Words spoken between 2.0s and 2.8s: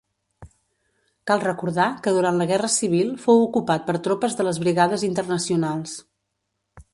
que durant la Guerra